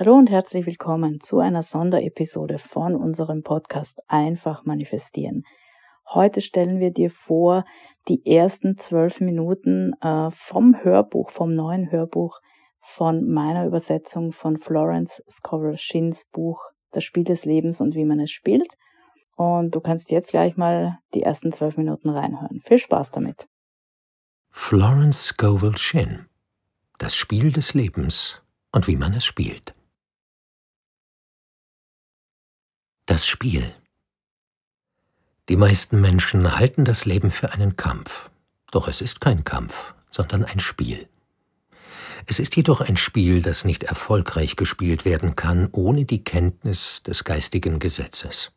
Hallo 0.00 0.14
und 0.14 0.30
herzlich 0.30 0.64
willkommen 0.64 1.20
zu 1.20 1.40
einer 1.40 1.62
Sonderepisode 1.62 2.58
von 2.58 2.94
unserem 2.94 3.42
Podcast 3.42 4.00
Einfach 4.08 4.64
manifestieren. 4.64 5.44
Heute 6.08 6.40
stellen 6.40 6.80
wir 6.80 6.90
dir 6.90 7.10
vor 7.10 7.66
die 8.08 8.24
ersten 8.24 8.78
zwölf 8.78 9.20
Minuten 9.20 9.92
äh, 10.00 10.30
vom 10.30 10.82
Hörbuch, 10.82 11.28
vom 11.28 11.54
neuen 11.54 11.92
Hörbuch 11.92 12.40
von 12.78 13.30
meiner 13.30 13.66
Übersetzung 13.66 14.32
von 14.32 14.56
Florence 14.56 15.22
Scovel 15.30 15.76
Shins 15.76 16.24
Buch 16.32 16.62
Das 16.92 17.04
Spiel 17.04 17.24
des 17.24 17.44
Lebens 17.44 17.82
und 17.82 17.94
wie 17.94 18.06
man 18.06 18.20
es 18.20 18.30
spielt. 18.30 18.78
Und 19.36 19.74
du 19.74 19.80
kannst 19.82 20.10
jetzt 20.10 20.30
gleich 20.30 20.56
mal 20.56 20.98
die 21.12 21.24
ersten 21.24 21.52
zwölf 21.52 21.76
Minuten 21.76 22.08
reinhören. 22.08 22.62
Viel 22.62 22.78
Spaß 22.78 23.10
damit. 23.10 23.48
Florence 24.48 25.26
Scovel 25.26 25.76
Shin 25.76 26.24
Das 26.96 27.14
Spiel 27.14 27.52
des 27.52 27.74
Lebens 27.74 28.40
und 28.72 28.86
wie 28.86 28.96
man 28.96 29.12
es 29.12 29.26
spielt. 29.26 29.74
Das 33.10 33.26
Spiel. 33.26 33.74
Die 35.48 35.56
meisten 35.56 36.00
Menschen 36.00 36.56
halten 36.56 36.84
das 36.84 37.06
Leben 37.06 37.32
für 37.32 37.50
einen 37.50 37.74
Kampf. 37.74 38.30
Doch 38.70 38.86
es 38.86 39.00
ist 39.00 39.20
kein 39.20 39.42
Kampf, 39.42 39.94
sondern 40.10 40.44
ein 40.44 40.60
Spiel. 40.60 41.08
Es 42.26 42.38
ist 42.38 42.54
jedoch 42.54 42.80
ein 42.80 42.96
Spiel, 42.96 43.42
das 43.42 43.64
nicht 43.64 43.82
erfolgreich 43.82 44.54
gespielt 44.54 45.04
werden 45.04 45.34
kann 45.34 45.70
ohne 45.72 46.04
die 46.04 46.22
Kenntnis 46.22 47.02
des 47.02 47.24
geistigen 47.24 47.80
Gesetzes. 47.80 48.52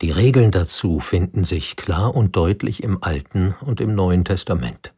Die 0.00 0.12
Regeln 0.12 0.52
dazu 0.52 1.00
finden 1.00 1.42
sich 1.42 1.74
klar 1.74 2.14
und 2.14 2.36
deutlich 2.36 2.84
im 2.84 3.02
Alten 3.02 3.56
und 3.62 3.80
im 3.80 3.96
Neuen 3.96 4.24
Testament. 4.24 4.92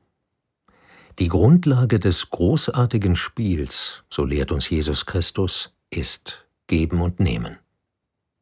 Die 1.19 1.29
Grundlage 1.29 1.99
des 1.99 2.29
großartigen 2.29 3.17
Spiels, 3.17 4.03
so 4.11 4.27
lehrt 4.27 4.53
uns 4.53 4.69
Jesus 4.69 5.07
Christus, 5.07 5.73
ist 5.89 6.45
Geben 6.67 7.01
und 7.01 7.19
Nehmen. 7.19 7.57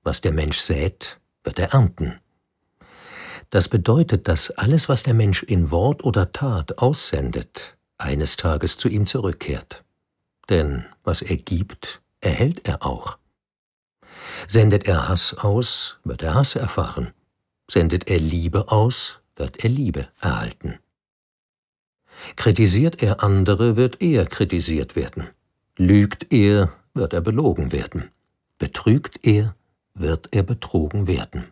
Was 0.02 0.20
der 0.20 0.32
Mensch 0.32 0.58
sät, 0.58 1.20
wird 1.44 1.58
er 1.58 1.72
ernten. 1.72 2.20
Das 3.50 3.68
bedeutet, 3.68 4.28
dass 4.28 4.50
alles, 4.52 4.88
was 4.88 5.02
der 5.02 5.14
Mensch 5.14 5.42
in 5.42 5.70
Wort 5.70 6.04
oder 6.04 6.32
Tat 6.32 6.78
aussendet, 6.78 7.76
eines 7.98 8.36
Tages 8.36 8.78
zu 8.78 8.88
ihm 8.88 9.06
zurückkehrt. 9.06 9.84
Denn 10.48 10.86
was 11.04 11.20
er 11.22 11.36
gibt, 11.36 12.00
erhält 12.20 12.66
er 12.66 12.84
auch. 12.84 13.18
Sendet 14.46 14.86
er 14.86 15.08
Hass 15.08 15.34
aus, 15.34 15.98
wird 16.04 16.22
er 16.22 16.34
Hass 16.34 16.56
erfahren. 16.56 17.12
Sendet 17.70 18.08
er 18.08 18.18
Liebe 18.18 18.70
aus, 18.70 19.18
wird 19.36 19.62
er 19.64 19.70
Liebe 19.70 20.08
erhalten. 20.20 20.78
Kritisiert 22.36 23.02
er 23.02 23.22
andere, 23.22 23.76
wird 23.76 24.00
er 24.00 24.26
kritisiert 24.26 24.96
werden. 24.96 25.28
Lügt 25.76 26.32
er, 26.32 26.72
wird 26.94 27.12
er 27.12 27.20
belogen 27.20 27.72
werden. 27.72 28.10
Betrügt 28.58 29.24
er, 29.26 29.54
wird 30.00 30.28
er 30.32 30.42
betrogen 30.42 31.06
werden. 31.06 31.46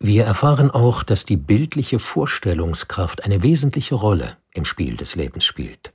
Wir 0.00 0.24
erfahren 0.24 0.70
auch, 0.70 1.02
dass 1.02 1.24
die 1.24 1.36
bildliche 1.36 1.98
Vorstellungskraft 1.98 3.24
eine 3.24 3.42
wesentliche 3.42 3.96
Rolle 3.96 4.36
im 4.52 4.64
Spiel 4.64 4.96
des 4.96 5.16
Lebens 5.16 5.44
spielt. 5.44 5.92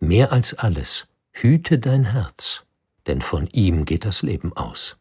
Mehr 0.00 0.32
als 0.32 0.54
alles, 0.54 1.08
hüte 1.32 1.78
dein 1.78 2.04
Herz, 2.04 2.64
denn 3.06 3.22
von 3.22 3.46
ihm 3.52 3.84
geht 3.84 4.04
das 4.04 4.22
Leben 4.22 4.54
aus. 4.54 4.98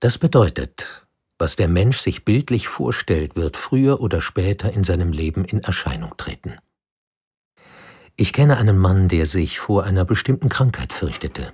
Das 0.00 0.16
bedeutet, 0.16 1.06
was 1.38 1.56
der 1.56 1.68
Mensch 1.68 1.98
sich 1.98 2.24
bildlich 2.24 2.68
vorstellt, 2.68 3.36
wird 3.36 3.56
früher 3.56 4.00
oder 4.00 4.20
später 4.20 4.72
in 4.72 4.84
seinem 4.84 5.12
Leben 5.12 5.44
in 5.44 5.62
Erscheinung 5.62 6.16
treten. 6.16 6.58
Ich 8.16 8.32
kenne 8.32 8.56
einen 8.56 8.78
Mann, 8.78 9.08
der 9.08 9.26
sich 9.26 9.60
vor 9.60 9.84
einer 9.84 10.04
bestimmten 10.04 10.48
Krankheit 10.48 10.92
fürchtete. 10.92 11.52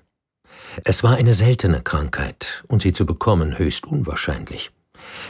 Es 0.83 1.05
war 1.05 1.17
eine 1.17 1.35
seltene 1.35 1.83
Krankheit 1.83 2.65
und 2.67 2.83
sie 2.83 2.93
zu 2.93 3.07
bekommen 3.07 3.59
höchst 3.59 3.87
unwahrscheinlich. 3.87 4.73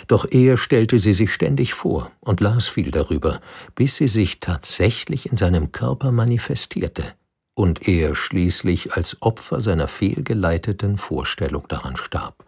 Doch 0.06 0.27
er 0.31 0.56
stellte 0.56 0.98
sie 0.98 1.13
sich 1.13 1.33
ständig 1.33 1.74
vor 1.74 2.11
und 2.20 2.41
las 2.41 2.69
viel 2.69 2.91
darüber, 2.91 3.41
bis 3.74 3.96
sie 3.96 4.08
sich 4.08 4.41
tatsächlich 4.41 5.30
in 5.30 5.36
seinem 5.36 5.73
Körper 5.73 6.13
manifestierte 6.13 7.14
und 7.55 7.86
er 7.89 8.14
schließlich 8.14 8.95
als 8.95 9.20
Opfer 9.20 9.61
seiner 9.61 9.89
fehlgeleiteten 9.89 10.98
Vorstellung 10.98 11.67
daran 11.69 11.96
starb. 11.96 12.45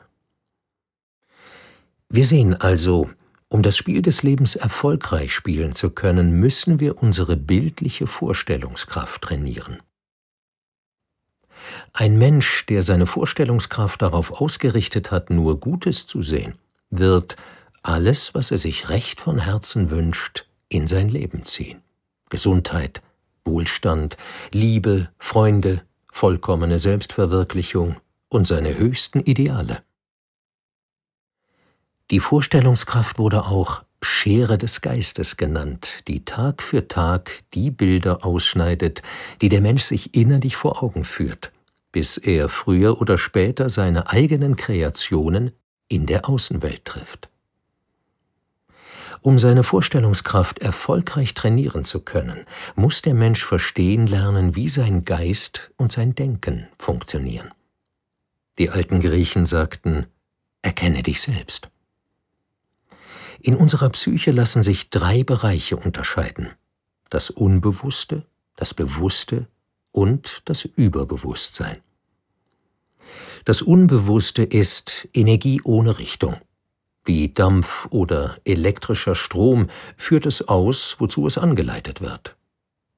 Wir 2.08 2.24
sehen 2.24 2.54
also, 2.54 3.10
um 3.48 3.62
das 3.62 3.76
Spiel 3.76 4.02
des 4.02 4.22
Lebens 4.22 4.56
erfolgreich 4.56 5.34
spielen 5.34 5.74
zu 5.74 5.90
können, 5.90 6.32
müssen 6.32 6.80
wir 6.80 7.02
unsere 7.02 7.36
bildliche 7.36 8.06
Vorstellungskraft 8.06 9.22
trainieren. 9.22 9.82
Ein 11.92 12.18
Mensch, 12.18 12.66
der 12.66 12.82
seine 12.82 13.06
Vorstellungskraft 13.06 14.02
darauf 14.02 14.40
ausgerichtet 14.40 15.10
hat, 15.10 15.30
nur 15.30 15.60
Gutes 15.60 16.06
zu 16.06 16.22
sehen, 16.22 16.54
wird 16.90 17.36
alles, 17.82 18.34
was 18.34 18.50
er 18.50 18.58
sich 18.58 18.88
recht 18.88 19.20
von 19.20 19.38
Herzen 19.38 19.90
wünscht, 19.90 20.46
in 20.68 20.86
sein 20.86 21.08
Leben 21.08 21.44
ziehen. 21.44 21.82
Gesundheit, 22.28 23.02
Wohlstand, 23.44 24.16
Liebe, 24.52 25.08
Freunde, 25.18 25.82
vollkommene 26.10 26.78
Selbstverwirklichung 26.78 27.96
und 28.28 28.46
seine 28.46 28.76
höchsten 28.76 29.20
Ideale. 29.20 29.82
Die 32.10 32.20
Vorstellungskraft 32.20 33.18
wurde 33.18 33.46
auch 33.46 33.84
Schere 34.02 34.58
des 34.58 34.82
Geistes 34.82 35.36
genannt, 35.36 36.04
die 36.06 36.24
Tag 36.24 36.62
für 36.62 36.86
Tag 36.86 37.42
die 37.54 37.70
Bilder 37.70 38.24
ausschneidet, 38.24 39.02
die 39.40 39.48
der 39.48 39.60
Mensch 39.60 39.82
sich 39.82 40.14
innerlich 40.14 40.56
vor 40.56 40.82
Augen 40.82 41.04
führt, 41.04 41.50
bis 41.96 42.18
er 42.18 42.50
früher 42.50 43.00
oder 43.00 43.16
später 43.16 43.70
seine 43.70 44.10
eigenen 44.10 44.56
Kreationen 44.56 45.52
in 45.88 46.04
der 46.04 46.28
Außenwelt 46.28 46.84
trifft. 46.84 47.30
Um 49.22 49.38
seine 49.38 49.62
Vorstellungskraft 49.62 50.58
erfolgreich 50.58 51.32
trainieren 51.32 51.86
zu 51.86 52.00
können, 52.00 52.44
muss 52.74 53.00
der 53.00 53.14
Mensch 53.14 53.42
verstehen 53.42 54.06
lernen, 54.06 54.54
wie 54.54 54.68
sein 54.68 55.06
Geist 55.06 55.70
und 55.78 55.90
sein 55.90 56.14
Denken 56.14 56.68
funktionieren. 56.78 57.50
Die 58.58 58.68
alten 58.68 59.00
Griechen 59.00 59.46
sagten, 59.46 60.04
erkenne 60.60 61.02
dich 61.02 61.22
selbst. 61.22 61.70
In 63.40 63.56
unserer 63.56 63.88
Psyche 63.88 64.32
lassen 64.32 64.62
sich 64.62 64.90
drei 64.90 65.24
Bereiche 65.24 65.78
unterscheiden. 65.78 66.50
Das 67.08 67.30
Unbewusste, 67.30 68.26
das 68.54 68.74
Bewusste 68.74 69.46
und 69.92 70.42
das 70.44 70.66
Überbewusstsein. 70.66 71.80
Das 73.44 73.62
Unbewusste 73.62 74.42
ist 74.42 75.08
Energie 75.12 75.60
ohne 75.62 75.98
Richtung. 75.98 76.36
Wie 77.04 77.28
Dampf 77.28 77.86
oder 77.90 78.36
elektrischer 78.44 79.14
Strom 79.14 79.68
führt 79.96 80.26
es 80.26 80.48
aus, 80.48 80.96
wozu 80.98 81.26
es 81.26 81.38
angeleitet 81.38 82.00
wird. 82.00 82.36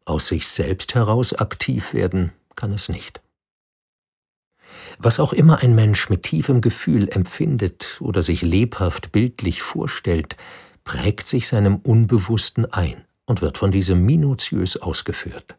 Aus 0.06 0.28
sich 0.28 0.48
selbst 0.48 0.94
heraus 0.94 1.34
aktiv 1.34 1.92
werden 1.92 2.32
kann 2.56 2.72
es 2.72 2.88
nicht. 2.88 3.20
Was 4.98 5.20
auch 5.20 5.32
immer 5.32 5.58
ein 5.58 5.74
Mensch 5.74 6.08
mit 6.08 6.22
tiefem 6.22 6.60
Gefühl 6.60 7.08
empfindet 7.08 7.98
oder 8.00 8.22
sich 8.22 8.42
lebhaft 8.42 9.12
bildlich 9.12 9.62
vorstellt, 9.62 10.36
prägt 10.82 11.28
sich 11.28 11.46
seinem 11.46 11.76
Unbewussten 11.76 12.64
ein 12.72 13.04
und 13.26 13.42
wird 13.42 13.58
von 13.58 13.70
diesem 13.70 14.04
minutiös 14.06 14.78
ausgeführt. 14.78 15.56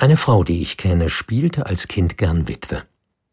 Eine 0.00 0.16
Frau, 0.16 0.44
die 0.44 0.62
ich 0.62 0.76
kenne, 0.76 1.08
spielte 1.08 1.66
als 1.66 1.88
Kind 1.88 2.16
gern 2.16 2.46
Witwe. 2.46 2.84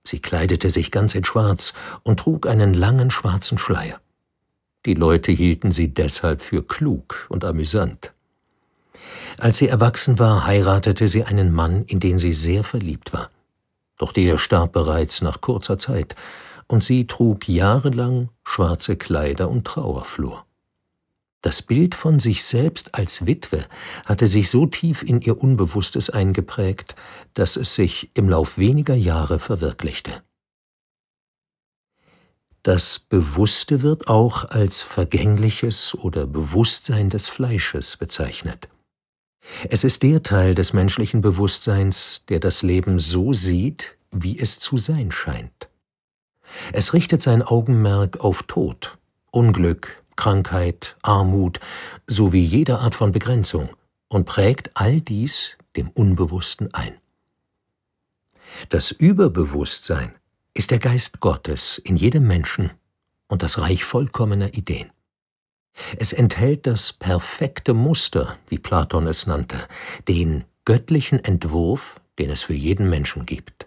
Sie 0.03 0.19
kleidete 0.19 0.71
sich 0.71 0.89
ganz 0.89 1.13
in 1.13 1.23
Schwarz 1.23 1.73
und 2.01 2.19
trug 2.19 2.47
einen 2.47 2.73
langen 2.73 3.11
schwarzen 3.11 3.59
Schleier. 3.59 4.01
Die 4.87 4.95
Leute 4.95 5.31
hielten 5.31 5.71
sie 5.71 5.93
deshalb 5.93 6.41
für 6.41 6.63
klug 6.63 7.27
und 7.29 7.45
amüsant. 7.45 8.13
Als 9.37 9.59
sie 9.59 9.67
erwachsen 9.67 10.17
war, 10.17 10.47
heiratete 10.47 11.07
sie 11.07 11.23
einen 11.23 11.53
Mann, 11.53 11.85
in 11.85 11.99
den 11.99 12.17
sie 12.17 12.33
sehr 12.33 12.63
verliebt 12.63 13.13
war. 13.13 13.29
Doch 13.97 14.11
der 14.11 14.39
starb 14.39 14.73
bereits 14.73 15.21
nach 15.21 15.41
kurzer 15.41 15.77
Zeit, 15.77 16.15
und 16.67 16.83
sie 16.83 17.05
trug 17.05 17.47
jahrelang 17.47 18.29
schwarze 18.43 18.95
Kleider 18.95 19.49
und 19.49 19.67
Trauerflor. 19.67 20.47
Das 21.45 21.61
Bild 21.61 21.93
von 21.93 22.19
sich 22.19 22.43
selbst 22.43 22.95
als 22.95 23.27
Witwe 23.27 23.67
hatte 24.03 24.25
sich 24.25 24.49
so 24.49 24.65
tief 24.65 25.03
in 25.03 25.21
ihr 25.21 25.39
Unbewusstes 25.39 26.09
eingeprägt, 26.09 26.95
dass 27.35 27.55
es 27.55 27.75
sich 27.75 28.09
im 28.15 28.29
Lauf 28.29 28.57
weniger 28.57 28.95
Jahre 28.95 29.37
verwirklichte. 29.37 30.23
Das 32.63 32.97
Bewusste 32.97 33.83
wird 33.83 34.07
auch 34.07 34.45
als 34.45 34.81
vergängliches 34.81 35.93
oder 35.93 36.25
Bewusstsein 36.25 37.11
des 37.11 37.29
Fleisches 37.29 37.95
bezeichnet. 37.95 38.67
Es 39.69 39.83
ist 39.83 40.01
der 40.01 40.23
Teil 40.23 40.55
des 40.55 40.73
menschlichen 40.73 41.21
Bewusstseins, 41.21 42.23
der 42.27 42.39
das 42.39 42.63
Leben 42.63 42.97
so 42.97 43.33
sieht, 43.33 43.97
wie 44.09 44.39
es 44.39 44.57
zu 44.57 44.77
sein 44.77 45.11
scheint. 45.11 45.69
Es 46.73 46.93
richtet 46.93 47.21
sein 47.21 47.43
Augenmerk 47.43 48.19
auf 48.21 48.41
Tod, 48.47 48.97
Unglück, 49.29 50.01
Krankheit, 50.15 50.95
Armut 51.01 51.59
sowie 52.07 52.43
jede 52.43 52.79
Art 52.79 52.95
von 52.95 53.11
Begrenzung 53.11 53.69
und 54.07 54.25
prägt 54.25 54.71
all 54.75 55.01
dies 55.01 55.57
dem 55.75 55.89
Unbewussten 55.89 56.73
ein. 56.73 56.97
Das 58.69 58.91
Überbewusstsein 58.91 60.15
ist 60.53 60.71
der 60.71 60.79
Geist 60.79 61.19
Gottes 61.19 61.77
in 61.77 61.97
jedem 61.97 62.27
Menschen 62.27 62.71
und 63.27 63.43
das 63.43 63.59
Reich 63.59 63.83
vollkommener 63.83 64.53
Ideen. 64.53 64.91
Es 65.97 66.13
enthält 66.13 66.67
das 66.67 66.93
perfekte 66.93 67.73
Muster, 67.73 68.37
wie 68.47 68.59
Platon 68.59 69.07
es 69.07 69.27
nannte, 69.27 69.67
den 70.07 70.45
göttlichen 70.63 71.23
Entwurf, 71.23 71.99
den 72.17 72.29
es 72.29 72.43
für 72.43 72.53
jeden 72.53 72.89
Menschen 72.89 73.25
gibt. 73.25 73.64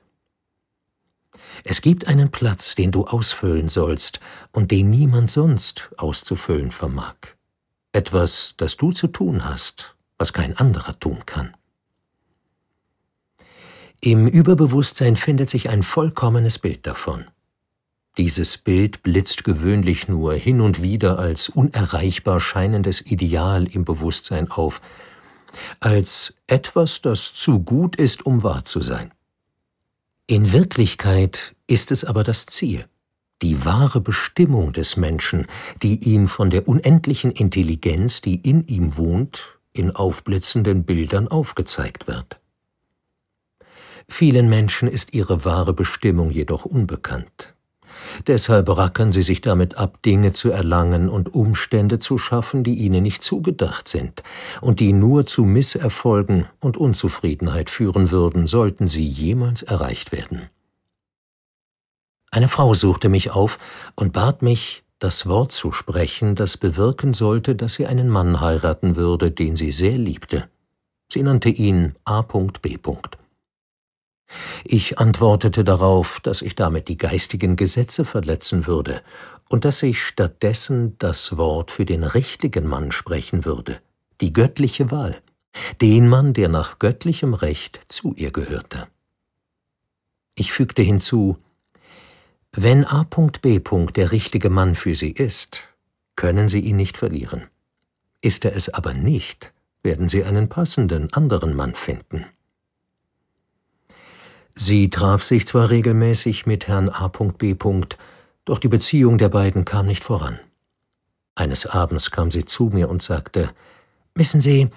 Es 1.64 1.82
gibt 1.82 2.06
einen 2.08 2.30
Platz, 2.30 2.74
den 2.74 2.90
du 2.90 3.06
ausfüllen 3.06 3.68
sollst 3.68 4.20
und 4.52 4.70
den 4.70 4.90
niemand 4.90 5.30
sonst 5.30 5.90
auszufüllen 5.96 6.70
vermag. 6.70 7.16
Etwas, 7.92 8.54
das 8.56 8.76
du 8.76 8.92
zu 8.92 9.08
tun 9.08 9.44
hast, 9.44 9.96
was 10.18 10.32
kein 10.32 10.56
anderer 10.56 10.98
tun 10.98 11.24
kann. 11.26 11.54
Im 14.00 14.28
Überbewusstsein 14.28 15.16
findet 15.16 15.50
sich 15.50 15.68
ein 15.70 15.82
vollkommenes 15.82 16.58
Bild 16.58 16.86
davon. 16.86 17.24
Dieses 18.16 18.58
Bild 18.58 19.02
blitzt 19.02 19.44
gewöhnlich 19.44 20.08
nur 20.08 20.34
hin 20.34 20.60
und 20.60 20.82
wieder 20.82 21.18
als 21.18 21.48
unerreichbar 21.48 22.40
scheinendes 22.40 23.00
Ideal 23.00 23.66
im 23.66 23.84
Bewusstsein 23.84 24.50
auf, 24.50 24.80
als 25.80 26.34
etwas, 26.46 27.00
das 27.00 27.32
zu 27.32 27.60
gut 27.60 27.96
ist, 27.96 28.26
um 28.26 28.42
wahr 28.42 28.64
zu 28.64 28.80
sein. 28.80 29.12
In 30.30 30.52
Wirklichkeit 30.52 31.56
ist 31.66 31.90
es 31.90 32.04
aber 32.04 32.22
das 32.22 32.44
Ziel, 32.44 32.84
die 33.40 33.64
wahre 33.64 34.02
Bestimmung 34.02 34.74
des 34.74 34.98
Menschen, 34.98 35.46
die 35.82 36.04
ihm 36.06 36.28
von 36.28 36.50
der 36.50 36.68
unendlichen 36.68 37.30
Intelligenz, 37.30 38.20
die 38.20 38.34
in 38.34 38.66
ihm 38.66 38.98
wohnt, 38.98 39.58
in 39.72 39.90
aufblitzenden 39.90 40.84
Bildern 40.84 41.28
aufgezeigt 41.28 42.08
wird. 42.08 42.38
Vielen 44.06 44.50
Menschen 44.50 44.86
ist 44.86 45.14
ihre 45.14 45.46
wahre 45.46 45.72
Bestimmung 45.72 46.30
jedoch 46.30 46.66
unbekannt. 46.66 47.54
Deshalb 48.26 48.68
rackern 48.76 49.12
sie 49.12 49.22
sich 49.22 49.40
damit 49.40 49.78
ab, 49.78 50.02
Dinge 50.02 50.32
zu 50.32 50.50
erlangen 50.50 51.08
und 51.08 51.34
Umstände 51.34 51.98
zu 51.98 52.18
schaffen, 52.18 52.64
die 52.64 52.74
ihnen 52.74 53.02
nicht 53.02 53.22
zugedacht 53.22 53.88
sind 53.88 54.22
und 54.60 54.80
die 54.80 54.92
nur 54.92 55.26
zu 55.26 55.44
Misserfolgen 55.44 56.46
und 56.60 56.76
Unzufriedenheit 56.76 57.70
führen 57.70 58.10
würden, 58.10 58.46
sollten 58.46 58.88
sie 58.88 59.06
jemals 59.06 59.62
erreicht 59.62 60.12
werden. 60.12 60.50
Eine 62.30 62.48
Frau 62.48 62.74
suchte 62.74 63.08
mich 63.08 63.30
auf 63.30 63.58
und 63.94 64.12
bat 64.12 64.42
mich, 64.42 64.84
das 64.98 65.26
Wort 65.26 65.52
zu 65.52 65.70
sprechen, 65.70 66.34
das 66.34 66.56
bewirken 66.56 67.14
sollte, 67.14 67.54
dass 67.54 67.74
sie 67.74 67.86
einen 67.86 68.08
Mann 68.08 68.40
heiraten 68.40 68.96
würde, 68.96 69.30
den 69.30 69.54
sie 69.54 69.70
sehr 69.70 69.96
liebte. 69.96 70.48
Sie 71.10 71.22
nannte 71.22 71.48
ihn 71.48 71.94
A.B. 72.04 72.76
Ich 74.64 74.98
antwortete 74.98 75.64
darauf, 75.64 76.20
dass 76.20 76.42
ich 76.42 76.54
damit 76.54 76.88
die 76.88 76.98
geistigen 76.98 77.56
Gesetze 77.56 78.04
verletzen 78.04 78.66
würde 78.66 79.02
und 79.48 79.64
dass 79.64 79.82
ich 79.82 80.02
stattdessen 80.02 80.96
das 80.98 81.36
Wort 81.36 81.70
für 81.70 81.84
den 81.84 82.04
richtigen 82.04 82.66
Mann 82.66 82.92
sprechen 82.92 83.44
würde, 83.44 83.80
die 84.20 84.32
göttliche 84.32 84.90
Wahl, 84.90 85.16
den 85.80 86.08
Mann, 86.08 86.34
der 86.34 86.48
nach 86.48 86.78
göttlichem 86.78 87.34
Recht 87.34 87.80
zu 87.88 88.14
ihr 88.14 88.30
gehörte. 88.30 88.88
Ich 90.34 90.52
fügte 90.52 90.82
hinzu, 90.82 91.38
wenn 92.52 92.84
A.B. 92.84 93.60
der 93.94 94.12
richtige 94.12 94.50
Mann 94.50 94.74
für 94.74 94.94
Sie 94.94 95.10
ist, 95.10 95.62
können 96.16 96.48
Sie 96.48 96.60
ihn 96.60 96.76
nicht 96.76 96.96
verlieren. 96.96 97.44
Ist 98.20 98.44
er 98.44 98.54
es 98.54 98.68
aber 98.68 98.94
nicht, 98.94 99.52
werden 99.82 100.08
Sie 100.08 100.24
einen 100.24 100.48
passenden 100.48 101.12
anderen 101.12 101.54
Mann 101.54 101.74
finden. 101.74 102.26
Sie 104.60 104.90
traf 104.90 105.22
sich 105.22 105.46
zwar 105.46 105.70
regelmäßig 105.70 106.44
mit 106.44 106.66
Herrn 106.66 106.88
A.B., 106.88 107.54
doch 108.44 108.58
die 108.58 108.68
Beziehung 108.68 109.16
der 109.16 109.28
beiden 109.28 109.64
kam 109.64 109.86
nicht 109.86 110.02
voran. 110.02 110.40
Eines 111.36 111.66
Abends 111.66 112.10
kam 112.10 112.32
sie 112.32 112.44
zu 112.44 112.64
mir 112.64 112.88
und 112.88 113.00
sagte, 113.00 113.50
Wissen 114.16 114.40
Sie, 114.40 114.68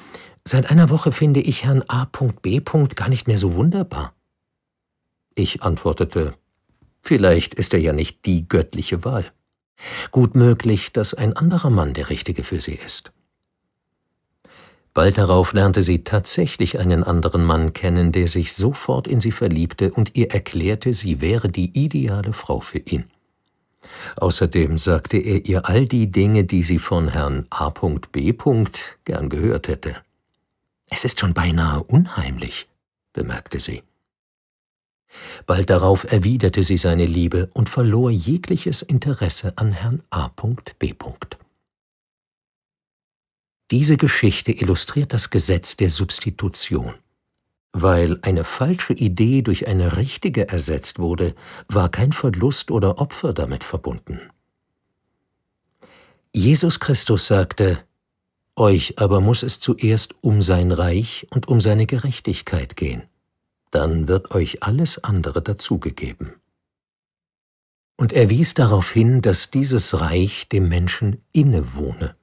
seit 0.45 0.69
einer 0.69 0.92
Woche 0.92 1.12
finde 1.12 1.39
ich 1.39 1.66
Herrn 1.66 1.83
A.B. 1.88 2.62
gar 2.95 3.10
nicht 3.10 3.28
mehr 3.28 3.39
so 3.39 3.56
wunderbar. 3.56 4.13
Ich 5.33 5.63
antwortete, 5.63 6.36
vielleicht 7.01 7.56
ist 7.56 7.74
er 7.74 7.80
ja 7.80 7.92
nicht 7.92 8.28
die 8.28 8.48
göttliche 8.48 9.04
Wahl. 9.04 9.31
Gut 10.12 10.36
möglich, 10.36 10.94
dass 10.94 11.16
ein 11.16 11.36
anderer 11.36 11.72
Mann 11.72 11.95
der 11.95 12.12
Richtige 12.12 12.44
für 12.44 12.62
sie 12.62 12.75
ist. 12.75 13.12
Bald 14.94 15.18
darauf 15.18 15.54
lernte 15.54 15.82
sie 15.82 16.04
tatsächlich 16.04 16.80
einen 16.80 17.04
anderen 17.04 17.46
Mann 17.46 17.72
kennen, 17.72 18.12
der 18.12 18.28
sich 18.28 18.54
sofort 18.54 19.08
in 19.08 19.22
sie 19.22 19.32
verliebte 19.32 19.92
und 19.92 20.18
ihr 20.18 20.32
erklärte, 20.32 20.92
sie 20.92 21.22
wäre 21.22 21.50
die 21.50 21.72
ideale 21.78 22.34
Frau 22.34 22.60
für 22.60 22.80
ihn. 22.80 23.06
Außerdem 24.18 24.78
sagte 24.78 25.18
er 25.18 25.46
ihr 25.46 25.68
all 25.68 25.86
die 25.86 26.12
Dinge, 26.12 26.44
die 26.44 26.64
sie 26.64 26.80
von 26.80 27.08
Herrn 27.08 27.46
A.B. 27.50 28.34
gern 29.06 29.30
gehört 29.30 29.68
hätte. 29.68 29.96
Es 30.90 31.06
ist 31.06 31.20
schon 31.20 31.34
beinahe 31.34 31.84
unheimlich, 31.84 32.68
bemerkte 33.14 33.60
sie. 33.60 33.84
Bald 35.46 35.70
darauf 35.70 36.10
erwiderte 36.12 36.64
sie 36.64 36.78
seine 36.78 37.06
Liebe 37.06 37.50
und 37.54 37.70
verlor 37.70 38.12
jegliches 38.12 38.82
Interesse 38.82 39.54
an 39.56 39.72
Herrn 39.72 40.04
A.B. 40.10 40.94
Diese 43.71 43.95
Geschichte 43.95 44.51
illustriert 44.51 45.13
das 45.13 45.29
Gesetz 45.29 45.77
der 45.77 45.89
Substitution. 45.89 46.94
Weil 47.71 48.19
eine 48.21 48.44
falsche 48.44 48.91
Idee 48.91 49.44
durch 49.44 49.68
eine 49.68 49.95
richtige 49.95 50.50
ersetzt 50.50 51.00
wurde, 51.00 51.35
war 51.69 51.88
kein 51.88 52.12
Verlust 52.12 52.69
oder 52.69 53.00
Opfer 53.00 53.31
damit 53.31 53.63
verbunden. 53.63 54.19
Jesus 56.33 56.81
Christus 56.81 57.27
sagte, 57.27 57.81
Euch 58.57 59.00
aber 59.00 59.21
muss 59.21 59.44
es 59.44 59.62
zuerst 59.62 60.15
um 60.19 60.41
sein 60.41 60.73
Reich 60.73 61.25
und 61.29 61.47
um 61.47 61.62
seine 61.62 61.85
Gerechtigkeit 61.85 62.75
gehen, 62.75 63.03
dann 63.71 64.09
wird 64.09 64.31
euch 64.31 64.63
alles 64.63 65.01
andere 65.06 65.41
dazugegeben. 65.41 66.33
Und 67.95 68.12
er 68.12 68.29
wies 68.29 68.53
darauf 68.53 68.91
hin, 68.91 69.21
dass 69.21 69.50
dieses 69.50 70.01
Reich 70.01 70.50
dem 70.50 70.68
Menschen 70.68 71.23
innewohne. 71.31 72.15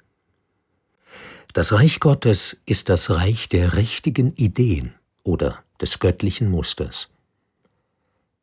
Das 1.58 1.72
Reich 1.72 1.98
Gottes 1.98 2.62
ist 2.66 2.88
das 2.88 3.10
Reich 3.10 3.48
der 3.48 3.74
richtigen 3.74 4.32
Ideen 4.34 4.94
oder 5.24 5.58
des 5.80 5.98
göttlichen 5.98 6.48
Musters. 6.52 7.08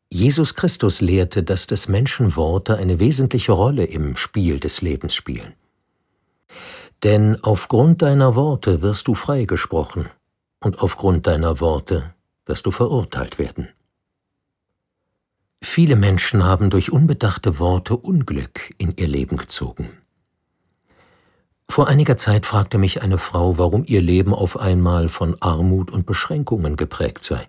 Jesus 0.10 0.54
Christus 0.54 1.00
lehrte, 1.00 1.42
dass 1.42 1.66
des 1.66 1.88
Menschen 1.88 2.36
Worte 2.36 2.76
eine 2.76 3.00
wesentliche 3.00 3.54
Rolle 3.54 3.86
im 3.86 4.18
Spiel 4.18 4.60
des 4.60 4.82
Lebens 4.82 5.16
spielen. 5.16 5.54
Denn 7.04 7.42
aufgrund 7.42 8.02
deiner 8.02 8.36
Worte 8.36 8.82
wirst 8.82 9.08
du 9.08 9.16
freigesprochen 9.16 10.10
und 10.60 10.80
aufgrund 10.80 11.26
deiner 11.26 11.62
Worte 11.62 12.14
wirst 12.46 12.66
du 12.66 12.72
verurteilt 12.72 13.40
werden. 13.40 13.70
Viele 15.64 15.96
Menschen 15.96 16.44
haben 16.44 16.70
durch 16.70 16.92
unbedachte 16.92 17.60
Worte 17.60 17.96
Unglück 17.96 18.74
in 18.78 18.94
ihr 18.98 19.08
Leben 19.08 19.38
gezogen. 19.38 20.05
Vor 21.68 21.88
einiger 21.88 22.16
Zeit 22.16 22.46
fragte 22.46 22.78
mich 22.78 23.02
eine 23.02 23.18
Frau, 23.18 23.58
warum 23.58 23.84
ihr 23.86 24.02
Leben 24.02 24.34
auf 24.34 24.58
einmal 24.58 25.10
von 25.10 25.36
Armut 25.42 25.92
und 25.92 26.06
Beschränkungen 26.06 26.78
geprägt 26.78 27.24
sei. 27.24 27.48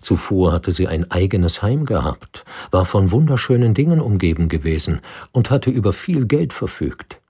Zuvor 0.00 0.52
hatte 0.52 0.70
sie 0.70 0.86
ein 0.86 1.10
eigenes 1.10 1.62
Heim 1.62 1.86
gehabt, 1.86 2.44
war 2.70 2.84
von 2.84 3.10
wunderschönen 3.10 3.74
Dingen 3.74 4.00
umgeben 4.00 4.48
gewesen 4.48 5.00
und 5.32 5.50
hatte 5.50 5.70
über 5.70 5.92
viel 5.92 6.26
Geld 6.26 6.52
verfügt. 6.52 7.20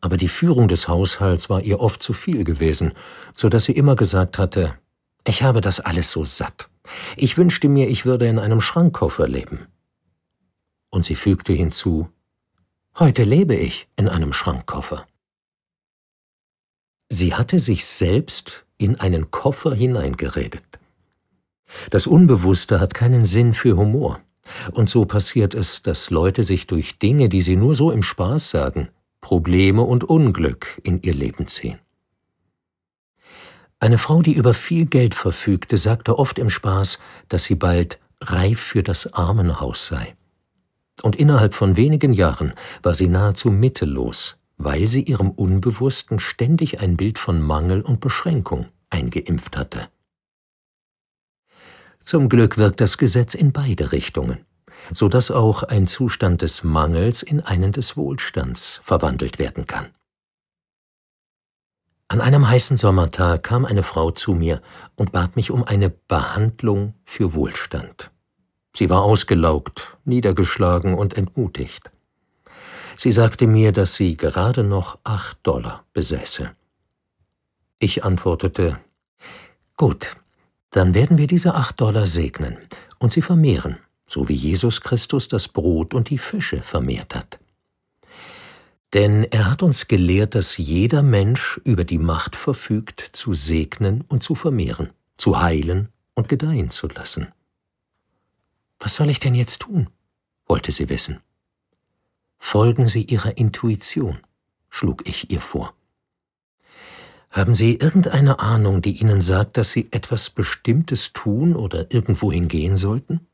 Aber 0.00 0.16
die 0.16 0.28
Führung 0.28 0.68
des 0.68 0.88
Haushalts 0.88 1.48
war 1.48 1.62
ihr 1.62 1.80
oft 1.80 2.02
zu 2.02 2.12
viel 2.12 2.44
gewesen, 2.44 2.92
so 3.34 3.48
dass 3.48 3.64
sie 3.64 3.72
immer 3.72 3.96
gesagt 3.96 4.38
hatte, 4.38 4.74
ich 5.26 5.42
habe 5.42 5.60
das 5.60 5.80
alles 5.80 6.10
so 6.10 6.24
satt. 6.24 6.68
Ich 7.16 7.38
wünschte 7.38 7.68
mir, 7.68 7.88
ich 7.88 8.04
würde 8.04 8.26
in 8.26 8.38
einem 8.38 8.60
Schrankkoffer 8.60 9.26
leben. 9.26 9.66
Und 10.90 11.06
sie 11.06 11.16
fügte 11.16 11.54
hinzu, 11.54 12.08
heute 12.98 13.24
lebe 13.24 13.54
ich 13.54 13.88
in 13.96 14.08
einem 14.08 14.34
Schrankkoffer. 14.34 15.06
Sie 17.08 17.34
hatte 17.34 17.58
sich 17.58 17.84
selbst 17.86 18.64
in 18.78 18.98
einen 19.00 19.30
Koffer 19.30 19.74
hineingeredet. 19.74 20.62
Das 21.90 22.06
Unbewusste 22.06 22.80
hat 22.80 22.94
keinen 22.94 23.24
Sinn 23.24 23.54
für 23.54 23.76
Humor. 23.76 24.20
Und 24.72 24.90
so 24.90 25.06
passiert 25.06 25.54
es, 25.54 25.82
dass 25.82 26.10
Leute 26.10 26.42
sich 26.42 26.66
durch 26.66 26.98
Dinge, 26.98 27.28
die 27.28 27.40
sie 27.40 27.56
nur 27.56 27.74
so 27.74 27.90
im 27.90 28.02
Spaß 28.02 28.50
sagen, 28.50 28.88
Probleme 29.20 29.82
und 29.82 30.04
Unglück 30.04 30.80
in 30.82 31.00
ihr 31.02 31.14
Leben 31.14 31.46
ziehen. 31.46 31.78
Eine 33.78 33.98
Frau, 33.98 34.22
die 34.22 34.34
über 34.34 34.54
viel 34.54 34.86
Geld 34.86 35.14
verfügte, 35.14 35.76
sagte 35.76 36.18
oft 36.18 36.38
im 36.38 36.50
Spaß, 36.50 36.98
dass 37.28 37.44
sie 37.44 37.54
bald 37.54 37.98
reif 38.20 38.60
für 38.60 38.82
das 38.82 39.12
Armenhaus 39.12 39.86
sei. 39.86 40.14
Und 41.02 41.16
innerhalb 41.16 41.54
von 41.54 41.76
wenigen 41.76 42.12
Jahren 42.12 42.54
war 42.82 42.94
sie 42.94 43.08
nahezu 43.08 43.50
mittellos, 43.50 44.36
weil 44.56 44.86
sie 44.88 45.02
ihrem 45.02 45.30
Unbewussten 45.30 46.18
ständig 46.18 46.80
ein 46.80 46.96
Bild 46.96 47.18
von 47.18 47.40
Mangel 47.40 47.82
und 47.82 48.00
Beschränkung 48.00 48.66
eingeimpft 48.90 49.56
hatte. 49.56 49.88
Zum 52.02 52.28
Glück 52.28 52.58
wirkt 52.58 52.80
das 52.80 52.98
Gesetz 52.98 53.34
in 53.34 53.52
beide 53.52 53.92
Richtungen, 53.92 54.44
so 54.92 55.08
dass 55.08 55.30
auch 55.30 55.62
ein 55.62 55.86
Zustand 55.86 56.42
des 56.42 56.62
Mangels 56.62 57.22
in 57.22 57.40
einen 57.40 57.72
des 57.72 57.96
Wohlstands 57.96 58.80
verwandelt 58.84 59.38
werden 59.38 59.66
kann. 59.66 59.88
An 62.08 62.20
einem 62.20 62.48
heißen 62.48 62.76
Sommertag 62.76 63.42
kam 63.42 63.64
eine 63.64 63.82
Frau 63.82 64.10
zu 64.10 64.34
mir 64.34 64.60
und 64.94 65.12
bat 65.12 65.36
mich 65.36 65.50
um 65.50 65.64
eine 65.64 65.88
Behandlung 65.88 66.94
für 67.04 67.32
Wohlstand. 67.32 68.10
Sie 68.76 68.90
war 68.90 69.02
ausgelaugt, 69.02 69.96
niedergeschlagen 70.04 70.94
und 70.94 71.16
entmutigt. 71.16 71.90
Sie 72.96 73.12
sagte 73.12 73.46
mir, 73.46 73.72
dass 73.72 73.94
sie 73.94 74.16
gerade 74.16 74.64
noch 74.64 74.98
acht 75.04 75.38
Dollar 75.42 75.84
besäße. 75.92 76.54
Ich 77.78 78.04
antwortete, 78.04 78.78
Gut, 79.76 80.16
dann 80.70 80.94
werden 80.94 81.18
wir 81.18 81.26
diese 81.26 81.54
acht 81.54 81.80
Dollar 81.80 82.06
segnen 82.06 82.56
und 82.98 83.12
sie 83.12 83.22
vermehren, 83.22 83.78
so 84.06 84.28
wie 84.28 84.34
Jesus 84.34 84.80
Christus 84.80 85.28
das 85.28 85.48
Brot 85.48 85.94
und 85.94 86.10
die 86.10 86.18
Fische 86.18 86.62
vermehrt 86.62 87.14
hat. 87.14 87.38
Denn 88.92 89.24
er 89.24 89.50
hat 89.50 89.64
uns 89.64 89.88
gelehrt, 89.88 90.36
dass 90.36 90.56
jeder 90.56 91.02
Mensch 91.02 91.60
über 91.64 91.84
die 91.84 91.98
Macht 91.98 92.36
verfügt, 92.36 93.00
zu 93.00 93.34
segnen 93.34 94.02
und 94.02 94.22
zu 94.22 94.36
vermehren, 94.36 94.90
zu 95.16 95.42
heilen 95.42 95.88
und 96.14 96.28
gedeihen 96.28 96.70
zu 96.70 96.86
lassen. 96.86 97.32
Was 98.78 98.94
soll 98.94 99.10
ich 99.10 99.18
denn 99.18 99.34
jetzt 99.34 99.62
tun? 99.62 99.90
wollte 100.46 100.70
sie 100.70 100.88
wissen. 100.88 101.20
Folgen 102.46 102.88
Sie 102.88 103.02
Ihrer 103.04 103.38
Intuition, 103.38 104.18
schlug 104.68 105.08
ich 105.08 105.30
ihr 105.30 105.40
vor. 105.40 105.74
Haben 107.30 107.54
Sie 107.54 107.74
irgendeine 107.76 108.38
Ahnung, 108.38 108.82
die 108.82 109.00
Ihnen 109.00 109.22
sagt, 109.22 109.56
dass 109.56 109.72
Sie 109.72 109.88
etwas 109.92 110.28
Bestimmtes 110.28 111.14
tun 111.14 111.56
oder 111.56 111.90
irgendwohin 111.90 112.46
gehen 112.46 112.76
sollten? 112.76 113.26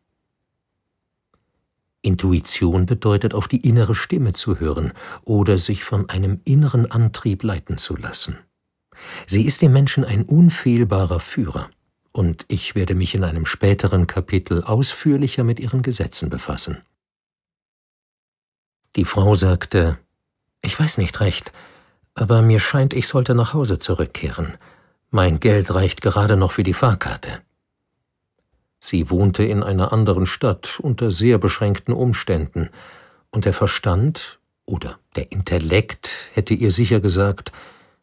Intuition 2.02 2.86
bedeutet, 2.86 3.34
auf 3.34 3.48
die 3.48 3.60
innere 3.68 3.96
Stimme 3.96 4.32
zu 4.32 4.60
hören 4.60 4.92
oder 5.24 5.58
sich 5.58 5.82
von 5.82 6.08
einem 6.08 6.40
inneren 6.44 6.88
Antrieb 6.90 7.42
leiten 7.42 7.78
zu 7.78 7.96
lassen. 7.96 8.38
Sie 9.26 9.44
ist 9.44 9.60
dem 9.60 9.72
Menschen 9.72 10.04
ein 10.04 10.22
unfehlbarer 10.22 11.18
Führer, 11.18 11.68
und 12.12 12.46
ich 12.46 12.76
werde 12.76 12.94
mich 12.94 13.16
in 13.16 13.24
einem 13.24 13.44
späteren 13.44 14.06
Kapitel 14.06 14.62
ausführlicher 14.62 15.42
mit 15.42 15.58
ihren 15.58 15.82
Gesetzen 15.82 16.30
befassen. 16.30 16.78
Die 18.96 19.04
Frau 19.04 19.34
sagte, 19.34 19.98
ich 20.62 20.78
weiß 20.78 20.98
nicht 20.98 21.20
recht, 21.20 21.52
aber 22.14 22.42
mir 22.42 22.60
scheint, 22.60 22.92
ich 22.92 23.06
sollte 23.06 23.34
nach 23.34 23.54
Hause 23.54 23.78
zurückkehren. 23.78 24.58
Mein 25.10 25.40
Geld 25.40 25.72
reicht 25.74 26.00
gerade 26.00 26.36
noch 26.36 26.52
für 26.52 26.62
die 26.62 26.74
Fahrkarte. 26.74 27.40
Sie 28.80 29.10
wohnte 29.10 29.44
in 29.44 29.62
einer 29.62 29.92
anderen 29.92 30.26
Stadt 30.26 30.80
unter 30.80 31.10
sehr 31.10 31.38
beschränkten 31.38 31.94
Umständen, 31.94 32.70
und 33.30 33.44
der 33.44 33.54
Verstand 33.54 34.40
oder 34.66 34.98
der 35.14 35.30
Intellekt 35.30 36.16
hätte 36.32 36.52
ihr 36.54 36.72
sicher 36.72 36.98
gesagt, 36.98 37.52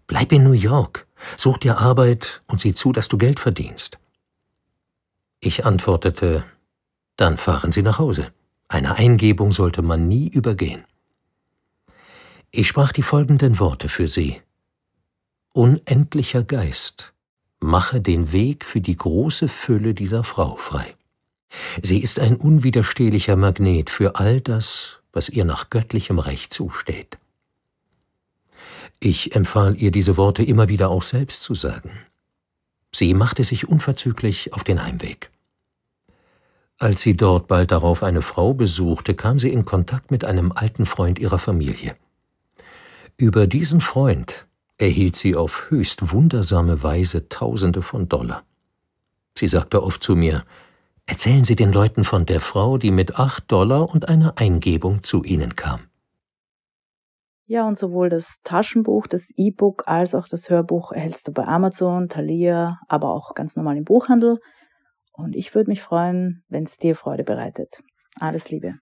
bleib 0.08 0.32
in 0.32 0.44
New 0.44 0.54
York, 0.54 1.06
such 1.36 1.58
dir 1.58 1.80
Arbeit 1.80 2.42
und 2.48 2.62
sieh 2.62 2.74
zu, 2.74 2.94
dass 2.94 3.10
du 3.10 3.18
Geld 3.18 3.40
verdienst. 3.40 3.98
Ich 5.40 5.66
antwortete, 5.66 6.46
dann 7.18 7.38
fahren 7.38 7.72
Sie 7.72 7.82
nach 7.82 8.00
Hause. 8.00 8.32
Eine 8.68 8.96
Eingebung 8.96 9.52
sollte 9.52 9.82
man 9.82 10.08
nie 10.08 10.28
übergehen. 10.28 10.84
Ich 12.52 12.68
sprach 12.68 12.92
die 12.92 13.04
folgenden 13.04 13.60
Worte 13.60 13.90
für 13.90 14.08
sie. 14.08 14.42
Unendlicher 15.54 16.44
Geist, 16.44 17.14
mache 17.60 18.02
den 18.02 18.32
Weg 18.32 18.66
für 18.66 18.82
die 18.82 18.96
große 18.96 19.48
Fülle 19.48 19.94
dieser 19.94 20.24
Frau 20.24 20.56
frei. 20.58 20.96
Sie 21.82 22.00
ist 22.00 22.20
ein 22.20 22.36
unwiderstehlicher 22.36 23.36
Magnet 23.36 23.90
für 23.90 24.16
all 24.16 24.42
das, 24.42 24.98
was 25.14 25.30
ihr 25.30 25.46
nach 25.46 25.70
göttlichem 25.70 26.20
Recht 26.20 26.54
zusteht. 26.54 27.18
Ich 29.00 29.36
empfahl 29.36 29.76
ihr 29.76 29.92
diese 29.92 30.18
Worte 30.18 30.44
immer 30.44 30.68
wieder 30.68 30.90
auch 30.90 31.04
selbst 31.04 31.44
zu 31.44 31.56
sagen. 31.56 31.92
Sie 32.92 33.14
machte 33.14 33.44
sich 33.44 33.68
unverzüglich 33.68 34.54
auf 34.54 34.64
den 34.64 34.84
Heimweg. 34.84 35.30
Als 36.80 37.02
sie 37.02 37.18
dort 37.18 37.48
bald 37.48 37.72
darauf 37.72 38.04
eine 38.04 38.22
Frau 38.22 38.54
besuchte, 38.54 39.16
kam 39.16 39.40
sie 39.40 39.52
in 39.52 39.66
Kontakt 39.66 40.12
mit 40.12 40.24
einem 40.26 40.52
alten 40.52 40.86
Freund 40.86 41.18
ihrer 41.18 41.40
Familie. 41.40 41.96
Über 43.18 43.48
diesen 43.48 43.82
Freund 43.82 44.46
erhielt 44.78 45.16
sie 45.16 45.36
auf 45.36 45.72
höchst 45.72 46.12
wundersame 46.12 46.84
Weise 46.84 47.30
Tausende 47.30 47.82
von 47.82 48.08
Dollar. 48.08 48.44
Sie 49.36 49.48
sagte 49.48 49.82
oft 49.82 50.04
zu 50.04 50.16
mir, 50.16 50.44
Erzählen 51.10 51.46
Sie 51.46 51.56
den 51.56 51.72
Leuten 51.72 52.04
von 52.04 52.26
der 52.26 52.42
Frau, 52.42 52.78
die 52.78 52.92
mit 52.92 53.18
acht 53.18 53.50
Dollar 53.50 53.90
und 53.90 54.10
einer 54.10 54.38
Eingebung 54.38 55.04
zu 55.04 55.24
Ihnen 55.24 55.56
kam. 55.56 55.80
Ja, 57.46 57.66
und 57.66 57.78
sowohl 57.78 58.10
das 58.10 58.42
Taschenbuch, 58.44 59.08
das 59.08 59.30
E-Book 59.38 59.84
als 59.88 60.14
auch 60.14 60.28
das 60.28 60.50
Hörbuch 60.50 60.92
erhältst 60.92 61.30
du 61.30 61.32
bei 61.32 61.48
Amazon, 61.48 62.10
Thalia, 62.10 62.82
aber 62.90 63.14
auch 63.14 63.36
ganz 63.36 63.56
normal 63.56 63.78
im 63.78 63.86
Buchhandel. 63.86 64.42
Und 65.18 65.36
ich 65.36 65.56
würde 65.56 65.70
mich 65.70 65.82
freuen, 65.82 66.44
wenn 66.48 66.64
es 66.64 66.78
dir 66.78 66.96
Freude 66.96 67.24
bereitet. 67.24 67.82
Alles 68.20 68.50
Liebe. 68.50 68.76